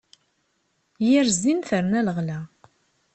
[1.07, 2.39] Yir zzin terna leɣla.